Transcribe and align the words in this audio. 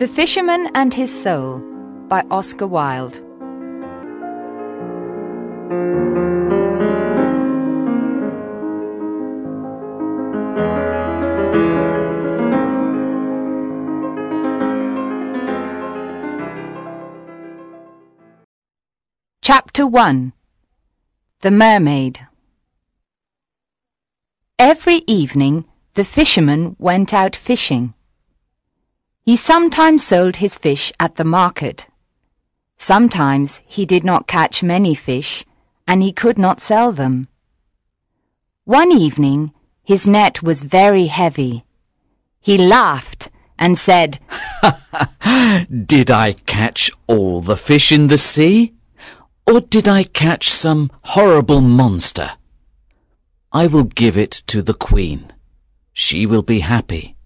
The 0.00 0.08
Fisherman 0.08 0.70
and 0.74 0.94
His 0.94 1.12
Soul 1.12 1.58
by 2.08 2.24
Oscar 2.30 2.66
Wilde. 2.66 3.20
Chapter 19.42 19.86
1 19.86 20.32
The 21.42 21.50
Mermaid 21.50 22.26
Every 24.58 25.02
evening 25.06 25.66
the 25.92 26.04
fisherman 26.04 26.74
went 26.78 27.12
out 27.12 27.36
fishing. 27.36 27.92
He 29.24 29.36
sometimes 29.36 30.06
sold 30.06 30.36
his 30.36 30.56
fish 30.56 30.92
at 30.98 31.16
the 31.16 31.24
market. 31.24 31.88
Sometimes 32.78 33.60
he 33.66 33.84
did 33.84 34.04
not 34.04 34.26
catch 34.26 34.62
many 34.62 34.94
fish, 34.94 35.44
and 35.86 36.02
he 36.02 36.12
could 36.12 36.38
not 36.38 36.60
sell 36.60 36.92
them. 36.92 37.28
One 38.64 38.92
evening 38.92 39.52
his 39.82 40.06
net 40.06 40.42
was 40.42 40.60
very 40.60 41.06
heavy. 41.06 41.64
He 42.40 42.56
laughed 42.56 43.30
and 43.58 43.78
said, 43.78 44.18
Did 45.86 46.10
I 46.10 46.32
catch 46.46 46.90
all 47.06 47.40
the 47.40 47.56
fish 47.56 47.92
in 47.92 48.06
the 48.06 48.16
sea? 48.16 48.72
Or 49.46 49.60
did 49.60 49.88
I 49.88 50.04
catch 50.04 50.48
some 50.48 50.90
horrible 51.02 51.60
monster? 51.60 52.30
I 53.52 53.66
will 53.66 53.84
give 53.84 54.16
it 54.16 54.30
to 54.46 54.62
the 54.62 54.74
queen. 54.74 55.32
She 55.92 56.24
will 56.24 56.42
be 56.42 56.60
happy. 56.60 57.16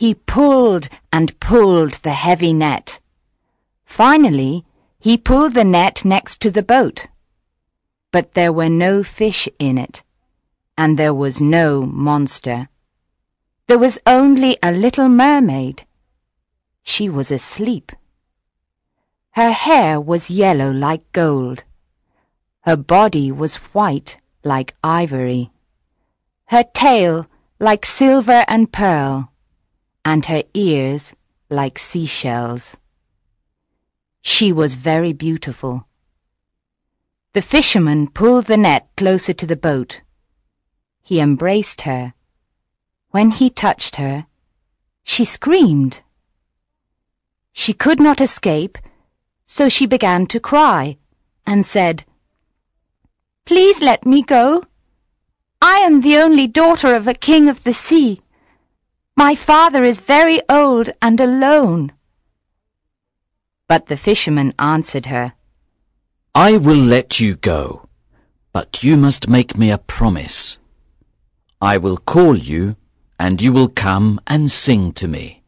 He 0.00 0.14
pulled 0.14 0.88
and 1.12 1.38
pulled 1.40 1.92
the 2.04 2.14
heavy 2.14 2.54
net. 2.54 3.00
Finally, 3.84 4.64
he 4.98 5.18
pulled 5.18 5.52
the 5.52 5.62
net 5.62 6.06
next 6.06 6.40
to 6.40 6.50
the 6.50 6.62
boat. 6.62 7.06
But 8.10 8.32
there 8.32 8.50
were 8.50 8.70
no 8.70 9.02
fish 9.02 9.46
in 9.58 9.76
it, 9.76 10.02
and 10.78 10.98
there 10.98 11.12
was 11.12 11.42
no 11.42 11.84
monster. 11.84 12.70
There 13.66 13.78
was 13.78 13.98
only 14.06 14.56
a 14.62 14.72
little 14.72 15.10
mermaid. 15.10 15.84
She 16.82 17.10
was 17.10 17.30
asleep. 17.30 17.92
Her 19.32 19.52
hair 19.52 20.00
was 20.00 20.30
yellow 20.30 20.70
like 20.70 21.12
gold. 21.12 21.64
Her 22.62 22.76
body 22.76 23.30
was 23.30 23.56
white 23.74 24.16
like 24.44 24.74
ivory. 24.82 25.50
Her 26.46 26.64
tail 26.64 27.26
like 27.58 27.84
silver 27.84 28.46
and 28.48 28.72
pearl 28.72 29.29
and 30.04 30.26
her 30.26 30.42
ears 30.54 31.14
like 31.48 31.78
seashells. 31.78 32.76
She 34.22 34.52
was 34.52 34.74
very 34.74 35.12
beautiful. 35.12 35.86
The 37.32 37.42
fisherman 37.42 38.08
pulled 38.08 38.46
the 38.46 38.56
net 38.56 38.88
closer 38.96 39.32
to 39.32 39.46
the 39.46 39.56
boat. 39.56 40.02
He 41.02 41.20
embraced 41.20 41.82
her. 41.82 42.14
When 43.10 43.30
he 43.30 43.50
touched 43.50 43.96
her, 43.96 44.26
she 45.04 45.24
screamed. 45.24 46.02
She 47.52 47.72
could 47.72 48.00
not 48.00 48.20
escape, 48.20 48.78
so 49.46 49.68
she 49.68 49.86
began 49.86 50.26
to 50.26 50.40
cry 50.40 50.98
and 51.46 51.66
said, 51.66 52.04
Please 53.44 53.80
let 53.80 54.06
me 54.06 54.22
go. 54.22 54.64
I 55.60 55.78
am 55.78 56.00
the 56.00 56.16
only 56.16 56.46
daughter 56.46 56.94
of 56.94 57.08
a 57.08 57.14
king 57.14 57.48
of 57.48 57.64
the 57.64 57.74
sea. 57.74 58.20
My 59.20 59.34
father 59.34 59.84
is 59.84 60.00
very 60.00 60.40
old 60.48 60.88
and 61.02 61.20
alone. 61.20 61.92
But 63.68 63.88
the 63.88 63.98
fisherman 63.98 64.54
answered 64.58 65.04
her, 65.14 65.34
I 66.34 66.56
will 66.56 66.82
let 66.96 67.20
you 67.20 67.36
go, 67.36 67.86
but 68.54 68.82
you 68.82 68.96
must 68.96 69.28
make 69.28 69.58
me 69.58 69.70
a 69.70 69.76
promise. 69.76 70.58
I 71.60 71.76
will 71.76 71.98
call 71.98 72.38
you, 72.38 72.76
and 73.18 73.42
you 73.42 73.52
will 73.52 73.68
come 73.68 74.22
and 74.26 74.50
sing 74.50 74.92
to 74.92 75.06
me. 75.06 75.42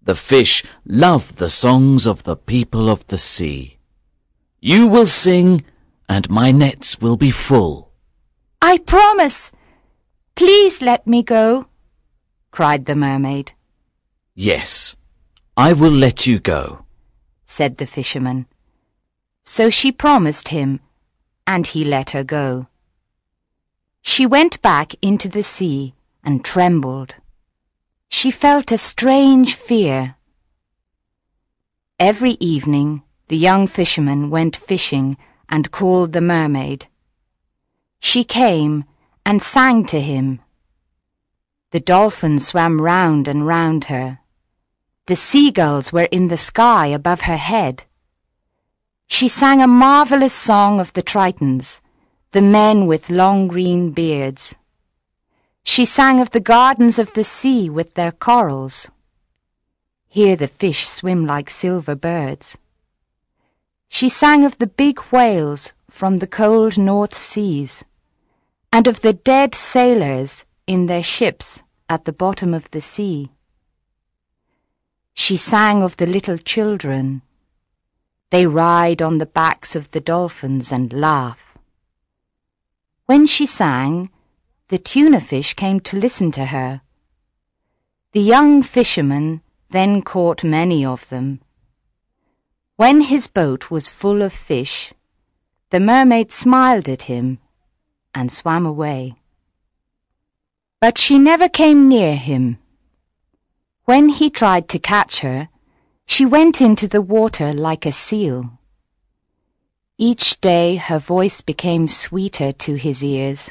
The 0.00 0.14
fish 0.14 0.62
love 0.86 1.38
the 1.42 1.50
songs 1.50 2.06
of 2.06 2.22
the 2.22 2.36
people 2.36 2.88
of 2.88 3.04
the 3.08 3.18
sea. 3.18 3.78
You 4.60 4.86
will 4.86 5.08
sing, 5.08 5.64
and 6.08 6.30
my 6.30 6.52
nets 6.52 7.00
will 7.00 7.16
be 7.16 7.32
full. 7.32 7.90
I 8.62 8.78
promise. 8.78 9.50
Please 10.36 10.80
let 10.80 11.04
me 11.04 11.24
go 11.24 11.66
cried 12.50 12.86
the 12.86 12.96
mermaid. 12.96 13.52
Yes, 14.34 14.96
I 15.56 15.72
will 15.72 15.92
let 15.92 16.26
you 16.26 16.38
go, 16.38 16.84
said 17.46 17.76
the 17.76 17.86
fisherman. 17.86 18.46
So 19.44 19.70
she 19.70 19.92
promised 19.92 20.48
him, 20.48 20.80
and 21.46 21.66
he 21.66 21.84
let 21.84 22.10
her 22.10 22.24
go. 22.24 22.66
She 24.02 24.24
went 24.26 24.62
back 24.62 24.94
into 25.02 25.28
the 25.28 25.42
sea 25.42 25.94
and 26.24 26.44
trembled. 26.44 27.16
She 28.08 28.30
felt 28.30 28.72
a 28.72 28.78
strange 28.78 29.54
fear. 29.54 30.16
Every 31.98 32.32
evening 32.40 33.02
the 33.28 33.36
young 33.36 33.66
fisherman 33.66 34.30
went 34.30 34.56
fishing 34.56 35.16
and 35.48 35.70
called 35.70 36.12
the 36.12 36.20
mermaid. 36.20 36.86
She 38.00 38.24
came 38.24 38.84
and 39.24 39.42
sang 39.42 39.84
to 39.86 40.00
him. 40.00 40.40
The 41.72 41.78
dolphins 41.78 42.48
swam 42.48 42.80
round 42.80 43.28
and 43.28 43.46
round 43.46 43.84
her. 43.84 44.18
The 45.06 45.14
seagulls 45.14 45.92
were 45.92 46.08
in 46.10 46.26
the 46.26 46.36
sky 46.36 46.88
above 46.88 47.22
her 47.22 47.36
head. 47.36 47.84
She 49.06 49.28
sang 49.28 49.62
a 49.62 49.68
marvellous 49.68 50.32
song 50.32 50.80
of 50.80 50.92
the 50.94 51.02
Tritons, 51.02 51.80
the 52.32 52.42
men 52.42 52.86
with 52.86 53.08
long 53.08 53.46
green 53.46 53.92
beards. 53.92 54.56
She 55.62 55.84
sang 55.84 56.20
of 56.20 56.30
the 56.30 56.40
gardens 56.40 56.98
of 56.98 57.12
the 57.12 57.22
sea 57.22 57.70
with 57.70 57.94
their 57.94 58.12
corals. 58.12 58.90
Here 60.08 60.34
the 60.34 60.48
fish 60.48 60.88
swim 60.88 61.24
like 61.24 61.48
silver 61.48 61.94
birds. 61.94 62.58
She 63.88 64.08
sang 64.08 64.44
of 64.44 64.58
the 64.58 64.66
big 64.66 64.98
whales 65.12 65.72
from 65.88 66.16
the 66.16 66.26
cold 66.26 66.78
North 66.78 67.14
Seas, 67.14 67.84
and 68.72 68.88
of 68.88 69.02
the 69.02 69.12
dead 69.12 69.54
sailors 69.54 70.44
in 70.70 70.86
their 70.86 71.02
ships 71.02 71.64
at 71.88 72.04
the 72.04 72.12
bottom 72.12 72.54
of 72.54 72.70
the 72.70 72.80
sea. 72.80 73.28
She 75.14 75.36
sang 75.36 75.82
of 75.82 75.96
the 75.96 76.06
little 76.06 76.38
children. 76.38 77.22
They 78.30 78.46
ride 78.46 79.02
on 79.02 79.18
the 79.18 79.26
backs 79.26 79.74
of 79.74 79.90
the 79.90 80.00
dolphins 80.00 80.70
and 80.70 80.92
laugh. 80.92 81.58
When 83.06 83.26
she 83.26 83.46
sang, 83.46 84.10
the 84.68 84.78
tuna 84.78 85.20
fish 85.20 85.54
came 85.54 85.80
to 85.80 85.96
listen 85.96 86.30
to 86.38 86.44
her. 86.44 86.82
The 88.12 88.20
young 88.20 88.62
fisherman 88.62 89.42
then 89.70 90.02
caught 90.02 90.44
many 90.44 90.84
of 90.84 91.08
them. 91.08 91.40
When 92.76 93.00
his 93.00 93.26
boat 93.26 93.72
was 93.72 93.88
full 93.88 94.22
of 94.22 94.32
fish, 94.32 94.92
the 95.70 95.80
mermaid 95.80 96.30
smiled 96.30 96.88
at 96.88 97.10
him 97.10 97.40
and 98.14 98.30
swam 98.30 98.64
away. 98.64 99.19
But 100.80 100.96
she 100.96 101.18
never 101.18 101.46
came 101.46 101.88
near 101.88 102.16
him. 102.16 102.56
When 103.84 104.08
he 104.08 104.30
tried 104.30 104.66
to 104.70 104.78
catch 104.78 105.20
her, 105.20 105.50
she 106.06 106.24
went 106.24 106.62
into 106.62 106.88
the 106.88 107.02
water 107.02 107.52
like 107.52 107.84
a 107.84 107.92
seal. 107.92 108.58
Each 109.98 110.40
day 110.40 110.76
her 110.76 110.98
voice 110.98 111.42
became 111.42 111.86
sweeter 111.86 112.52
to 112.52 112.76
his 112.76 113.04
ears. 113.04 113.50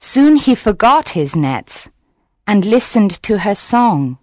Soon 0.00 0.34
he 0.34 0.56
forgot 0.56 1.10
his 1.10 1.36
nets 1.36 1.88
and 2.48 2.64
listened 2.64 3.22
to 3.22 3.38
her 3.38 3.54
song. 3.54 4.18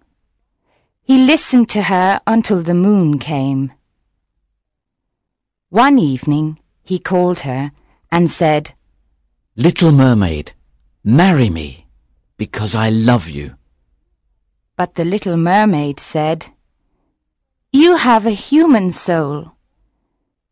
He 1.04 1.18
listened 1.18 1.70
to 1.70 1.84
her 1.84 2.20
until 2.28 2.62
the 2.62 2.74
moon 2.74 3.20
came. 3.20 3.72
One 5.70 5.98
evening 5.98 6.60
he 6.84 7.00
called 7.00 7.40
her 7.40 7.72
and 8.12 8.30
said, 8.30 8.74
Little 9.56 9.94
mermaid, 9.94 10.52
marry 11.06 11.50
me 11.50 11.81
because 12.42 12.74
I 12.74 12.90
love 12.90 13.30
you. 13.30 13.56
But 14.76 14.96
the 14.96 15.06
little 15.06 15.38
mermaid 15.38 16.00
said, 16.00 16.48
You 17.72 17.98
have 17.98 18.26
a 18.26 18.32
human 18.32 18.90
soul. 18.90 19.52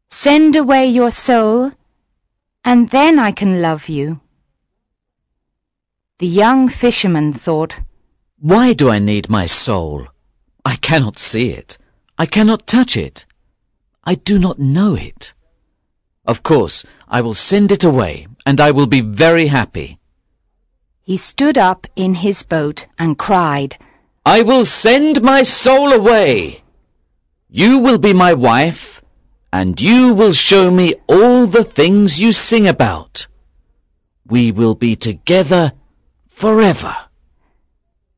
Send 0.07 0.55
away 0.55 0.85
your 0.85 1.09
soul, 1.09 1.71
and 2.63 2.91
then 2.91 3.17
I 3.17 3.31
can 3.31 3.63
love 3.63 3.89
you. 3.89 4.21
The 6.19 6.27
young 6.27 6.69
fisherman 6.69 7.33
thought, 7.33 7.79
Why 8.37 8.73
do 8.73 8.91
I 8.91 8.99
need 8.99 9.27
my 9.27 9.47
soul? 9.47 10.09
I 10.63 10.75
cannot 10.75 11.17
see 11.17 11.49
it. 11.49 11.79
I 12.19 12.27
cannot 12.27 12.67
touch 12.67 12.95
it. 12.97 13.25
I 14.03 14.13
do 14.13 14.37
not 14.37 14.59
know 14.59 14.93
it. 14.93 15.33
Of 16.23 16.43
course, 16.43 16.85
I 17.07 17.21
will 17.21 17.33
send 17.33 17.71
it 17.71 17.83
away, 17.83 18.27
and 18.45 18.61
I 18.61 18.69
will 18.69 18.85
be 18.85 19.01
very 19.01 19.47
happy. 19.47 19.98
He 21.09 21.17
stood 21.17 21.57
up 21.57 21.87
in 21.95 22.13
his 22.13 22.43
boat 22.43 22.85
and 22.99 23.17
cried, 23.17 23.77
I 24.27 24.43
will 24.43 24.63
send 24.63 25.23
my 25.23 25.41
soul 25.41 25.91
away. 25.91 26.61
You 27.49 27.79
will 27.79 27.97
be 27.97 28.13
my 28.13 28.35
wife, 28.35 29.01
and 29.51 29.81
you 29.81 30.13
will 30.13 30.33
show 30.33 30.69
me 30.69 30.93
all 31.07 31.47
the 31.47 31.63
things 31.63 32.19
you 32.19 32.31
sing 32.31 32.67
about. 32.67 33.25
We 34.27 34.51
will 34.51 34.75
be 34.75 34.95
together 34.95 35.73
forever. 36.27 36.95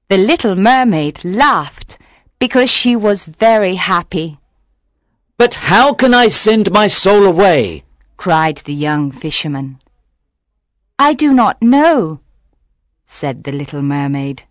The 0.10 0.18
little 0.18 0.58
mermaid 0.58 1.24
laughed 1.24 1.98
because 2.40 2.70
she 2.70 2.98
was 2.98 3.24
very 3.24 3.76
happy. 3.76 4.38
But 5.38 5.54
how 5.72 5.94
can 5.94 6.14
I 6.14 6.28
send 6.28 6.74
my 6.74 6.88
soul 6.88 7.24
away? 7.24 7.86
cried 8.18 8.58
the 8.66 8.74
young 8.74 9.14
fisherman. 9.14 9.80
I 11.00 11.14
do 11.14 11.34
not 11.34 11.62
know, 11.62 12.21
said 13.12 13.44
the 13.44 13.52
little 13.52 13.82
mermaid. 13.82 14.44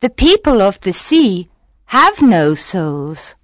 The 0.00 0.10
people 0.10 0.60
of 0.60 0.80
the 0.80 0.92
sea 0.92 1.48
have 1.86 2.20
no 2.20 2.54
souls. 2.54 3.36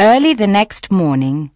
Early 0.00 0.34
the 0.34 0.48
next 0.48 0.90
morning, 0.90 1.52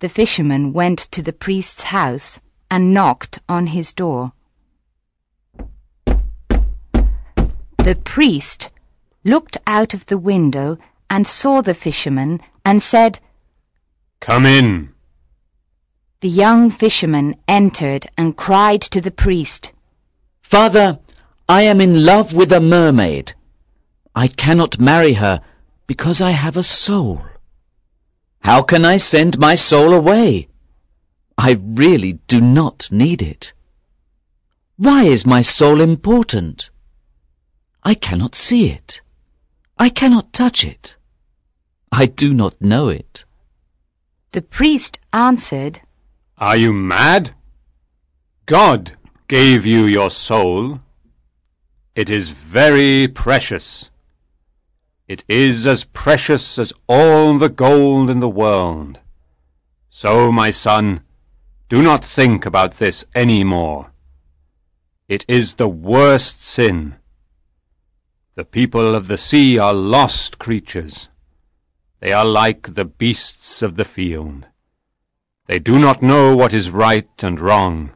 the 0.00 0.08
fisherman 0.08 0.72
went 0.72 0.98
to 1.12 1.22
the 1.22 1.32
priest's 1.32 1.84
house 1.84 2.40
and 2.68 2.92
knocked 2.92 3.38
on 3.48 3.68
his 3.68 3.92
door. 3.92 4.32
The 7.78 7.98
priest 8.02 8.70
looked 9.24 9.56
out 9.66 9.94
of 9.94 10.06
the 10.06 10.18
window 10.18 10.78
and 11.08 11.26
saw 11.26 11.62
the 11.62 11.74
fisherman 11.74 12.40
and 12.64 12.82
said, 12.82 13.20
Come 14.20 14.44
in. 14.44 14.92
The 16.20 16.28
young 16.28 16.70
fisherman 16.70 17.36
entered 17.46 18.08
and 18.18 18.36
cried 18.36 18.82
to 18.82 19.00
the 19.00 19.12
priest, 19.12 19.72
Father, 20.48 20.98
I 21.46 21.60
am 21.60 21.78
in 21.78 22.06
love 22.06 22.32
with 22.32 22.52
a 22.52 22.58
mermaid. 22.58 23.34
I 24.14 24.28
cannot 24.28 24.80
marry 24.80 25.12
her 25.12 25.42
because 25.86 26.22
I 26.22 26.30
have 26.30 26.56
a 26.56 26.62
soul. 26.62 27.20
How 28.40 28.62
can 28.62 28.82
I 28.82 28.96
send 28.96 29.38
my 29.38 29.54
soul 29.54 29.92
away? 29.92 30.48
I 31.36 31.58
really 31.62 32.14
do 32.28 32.40
not 32.40 32.88
need 32.90 33.20
it. 33.20 33.52
Why 34.78 35.02
is 35.02 35.26
my 35.26 35.42
soul 35.42 35.82
important? 35.82 36.70
I 37.82 37.92
cannot 37.92 38.34
see 38.34 38.70
it. 38.70 39.02
I 39.76 39.90
cannot 39.90 40.32
touch 40.32 40.64
it. 40.64 40.96
I 41.92 42.06
do 42.06 42.32
not 42.32 42.54
know 42.58 42.88
it. 42.88 43.26
The 44.32 44.40
priest 44.40 44.98
answered, 45.12 45.82
Are 46.38 46.56
you 46.56 46.72
mad? 46.72 47.34
God 48.46 48.96
gave 49.28 49.66
you 49.66 49.84
your 49.84 50.10
soul. 50.10 50.80
It 51.94 52.08
is 52.08 52.30
very 52.30 53.06
precious. 53.06 53.90
It 55.06 55.22
is 55.28 55.66
as 55.66 55.84
precious 55.84 56.58
as 56.58 56.72
all 56.88 57.36
the 57.36 57.50
gold 57.50 58.08
in 58.08 58.20
the 58.20 58.28
world. 58.28 59.00
So, 59.90 60.32
my 60.32 60.50
son, 60.50 61.02
do 61.68 61.82
not 61.82 62.02
think 62.04 62.46
about 62.46 62.74
this 62.74 63.04
any 63.14 63.44
more. 63.44 63.92
It 65.08 65.26
is 65.28 65.54
the 65.54 65.68
worst 65.68 66.42
sin. 66.42 66.96
The 68.34 68.44
people 68.44 68.94
of 68.94 69.08
the 69.08 69.18
sea 69.18 69.58
are 69.58 69.74
lost 69.74 70.38
creatures. 70.38 71.10
They 72.00 72.12
are 72.12 72.24
like 72.24 72.74
the 72.74 72.84
beasts 72.86 73.60
of 73.60 73.76
the 73.76 73.84
field. 73.84 74.46
They 75.46 75.58
do 75.58 75.78
not 75.78 76.00
know 76.00 76.34
what 76.36 76.54
is 76.54 76.70
right 76.70 77.10
and 77.22 77.40
wrong. 77.40 77.92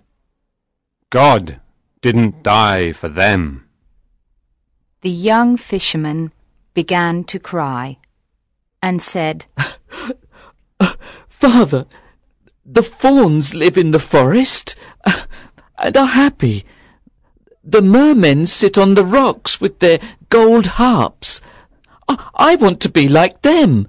God 1.12 1.60
didn't 2.00 2.42
die 2.42 2.92
for 2.92 3.10
them. 3.10 3.68
The 5.02 5.10
young 5.10 5.58
fisherman 5.58 6.32
began 6.72 7.24
to 7.24 7.38
cry 7.38 7.98
and 8.82 9.02
said, 9.02 9.44
Father, 11.28 11.84
the 12.64 12.82
fauns 12.82 13.52
live 13.52 13.76
in 13.76 13.90
the 13.90 13.98
forest 13.98 14.74
and 15.78 15.98
are 15.98 16.06
happy. 16.06 16.64
The 17.62 17.82
mermen 17.82 18.46
sit 18.46 18.78
on 18.78 18.94
the 18.94 19.04
rocks 19.04 19.60
with 19.60 19.80
their 19.80 20.00
gold 20.30 20.66
harps. 20.80 21.42
I, 22.08 22.30
I 22.34 22.56
want 22.56 22.80
to 22.80 22.88
be 22.88 23.06
like 23.06 23.42
them. 23.42 23.86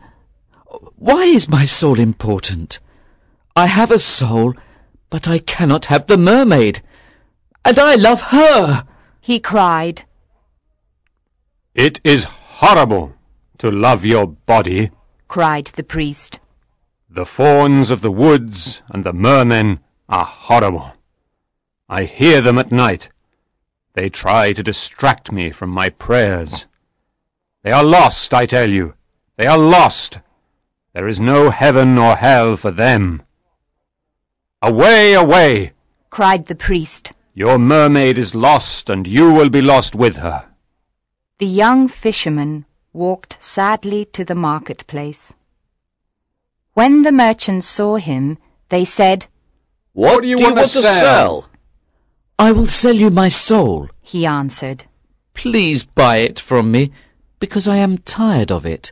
Why 0.97 1.23
is 1.23 1.47
my 1.47 1.63
soul 1.63 2.01
important? 2.01 2.79
I 3.55 3.67
have 3.67 3.91
a 3.91 3.99
soul, 3.99 4.55
but 5.09 5.25
I 5.25 5.39
cannot 5.39 5.85
have 5.85 6.07
the 6.07 6.17
mermaid. 6.17 6.81
And 7.65 7.79
I 7.79 7.95
love 7.95 8.21
her. 8.21 8.85
he 9.21 9.39
cried. 9.39 10.03
It 11.73 12.01
is 12.03 12.25
horrible 12.25 13.13
to 13.57 13.71
love 13.71 14.05
your 14.05 14.27
body. 14.27 14.91
cried 15.27 15.67
the 15.67 15.83
priest. 15.83 16.39
The 17.09 17.25
fauns 17.25 17.89
of 17.89 18.01
the 18.01 18.11
woods 18.11 18.81
and 18.89 19.03
the 19.03 19.13
mermen 19.13 19.79
are 20.09 20.25
horrible. 20.25 20.93
I 21.87 22.03
hear 22.03 22.41
them 22.41 22.57
at 22.57 22.71
night. 22.71 23.09
They 23.93 24.09
try 24.09 24.53
to 24.53 24.63
distract 24.63 25.31
me 25.31 25.51
from 25.51 25.69
my 25.69 25.89
prayers. 25.89 26.67
They 27.63 27.71
are 27.71 27.83
lost, 27.83 28.33
I 28.33 28.45
tell 28.45 28.69
you. 28.69 28.95
They 29.37 29.45
are 29.47 29.57
lost. 29.57 30.19
There 30.93 31.07
is 31.07 31.19
no 31.19 31.49
heaven 31.49 31.97
or 31.97 32.15
hell 32.15 32.55
for 32.55 32.71
them. 32.71 33.21
Away, 34.61 35.13
away! 35.13 35.73
cried 36.09 36.45
the 36.47 36.55
priest. 36.55 37.13
Your 37.35 37.57
mermaid 37.57 38.17
is 38.17 38.35
lost, 38.35 38.89
and 38.89 39.07
you 39.07 39.33
will 39.33 39.49
be 39.49 39.61
lost 39.61 39.95
with 39.95 40.17
her. 40.17 40.45
The 41.39 41.47
young 41.47 41.87
fisherman 41.87 42.65
walked 42.93 43.37
sadly 43.43 44.05
to 44.13 44.23
the 44.23 44.35
marketplace. 44.35 45.33
When 46.73 47.01
the 47.01 47.11
merchants 47.11 47.67
saw 47.67 47.95
him, 47.95 48.37
they 48.69 48.85
said, 48.85 49.25
What, 49.93 50.21
do 50.21 50.27
you 50.27 50.37
want 50.39 50.57
to 50.57 50.67
sell? 50.67 51.49
I 52.37 52.51
will 52.51 52.67
sell 52.67 52.93
you 52.95 53.09
my 53.09 53.29
soul. 53.29 53.89
he 54.01 54.25
answered. 54.25 54.85
Please 55.33 55.85
buy 55.85 56.17
it 56.17 56.39
from 56.39 56.71
me, 56.71 56.91
because 57.39 57.67
I 57.67 57.77
am 57.77 57.97
tired 57.97 58.51
of 58.51 58.65
it. 58.65 58.91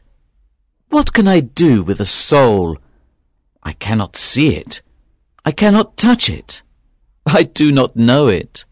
What 0.90 1.14
can 1.14 1.28
I 1.28 1.42
do 1.42 1.84
with 1.84 2.00
a 2.00 2.06
soul? 2.06 2.77
I 3.62 3.74
cannot 3.74 4.15
see 4.15 4.56
it. 4.56 4.82
I 5.46 5.51
cannot 5.51 5.96
touch 5.96 6.30
it. 6.30 6.63
I 7.25 7.44
do 7.44 7.72
not 7.72 7.96
know 7.96 8.28
it. 8.28 8.66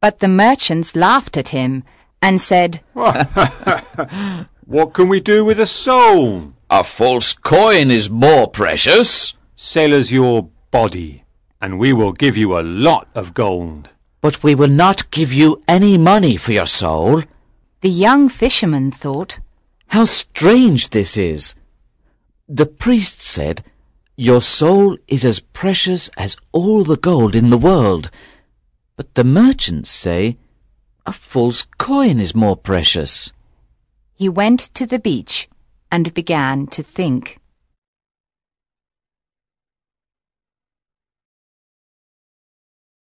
But 0.00 0.18
the 0.18 0.28
merchants 0.28 0.96
laughed 0.96 1.36
at 1.36 1.48
him 1.48 1.84
and 2.20 2.40
said, 2.40 2.80
What 2.94 4.94
can 4.94 5.08
we 5.08 5.20
do 5.20 5.44
with 5.44 5.60
a 5.60 5.66
soul? 5.66 6.54
A 6.70 6.82
false 6.82 7.34
coin 7.34 7.90
is 7.90 8.08
more 8.08 8.48
precious. 8.48 9.34
Sell 9.56 9.94
us 9.94 10.10
your 10.10 10.48
body, 10.70 11.24
and 11.60 11.78
we 11.78 11.92
will 11.92 12.12
give 12.12 12.36
you 12.36 12.58
a 12.58 12.62
lot 12.62 13.08
of 13.14 13.34
gold. 13.34 13.90
But 14.20 14.42
we 14.42 14.54
will 14.54 14.68
not 14.68 15.10
give 15.10 15.32
you 15.32 15.62
any 15.68 15.98
money 15.98 16.36
for 16.36 16.52
your 16.52 16.66
soul. 16.66 17.22
The 17.82 17.90
young 17.90 18.28
fisherman 18.28 18.90
thought, 18.90 19.40
How 19.88 20.04
strange 20.04 20.90
this 20.90 21.16
is. 21.16 21.54
The 22.48 22.66
priest 22.66 23.20
said, 23.20 23.62
Your 24.22 24.40
soul 24.40 24.98
is 25.08 25.24
as 25.24 25.40
precious 25.40 26.08
as 26.16 26.36
all 26.52 26.84
the 26.84 26.96
gold 26.96 27.34
in 27.34 27.50
the 27.50 27.58
world. 27.58 28.08
But 28.94 29.16
the 29.16 29.24
merchants 29.24 29.90
say, 29.90 30.36
A 31.04 31.12
false 31.12 31.66
coin 31.76 32.20
is 32.20 32.32
more 32.32 32.56
precious. 32.56 33.32
He 34.14 34.28
went 34.28 34.60
to 34.74 34.86
the 34.86 35.00
beach 35.00 35.48
and 35.90 36.14
began 36.14 36.68
to 36.68 36.84
think. 36.84 37.40